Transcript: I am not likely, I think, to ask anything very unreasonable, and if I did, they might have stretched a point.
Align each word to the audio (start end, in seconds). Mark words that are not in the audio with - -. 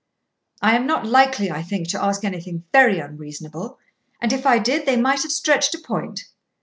I 0.63 0.75
am 0.75 0.87
not 0.87 1.05
likely, 1.05 1.51
I 1.51 1.61
think, 1.61 1.89
to 1.89 2.03
ask 2.03 2.23
anything 2.25 2.63
very 2.73 2.97
unreasonable, 2.97 3.77
and 4.19 4.33
if 4.33 4.47
I 4.47 4.57
did, 4.57 4.87
they 4.87 4.97
might 4.97 5.21
have 5.21 5.31
stretched 5.31 5.75
a 5.75 5.77
point. 5.77 6.21